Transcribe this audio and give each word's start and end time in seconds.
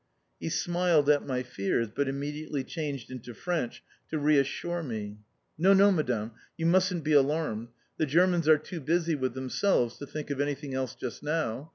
He 0.39 0.49
smiled 0.49 1.11
at 1.11 1.27
my 1.27 1.43
fears, 1.43 1.89
but 1.95 2.07
immediately 2.07 2.63
changed 2.63 3.11
into 3.11 3.35
French 3.35 3.83
to 4.09 4.17
reassure 4.17 4.81
me. 4.81 5.19
"No, 5.59 5.73
no, 5.73 5.91
Madame! 5.91 6.31
You 6.57 6.65
mustn't 6.65 7.03
be 7.03 7.13
alarmed. 7.13 7.67
The 7.97 8.07
Germans 8.07 8.47
are 8.49 8.57
too 8.57 8.79
busy 8.79 9.13
with 9.13 9.35
themselves 9.35 9.99
to 9.99 10.07
think 10.07 10.31
of 10.31 10.41
anything 10.41 10.73
else 10.73 10.95
just 10.95 11.21
now. 11.21 11.69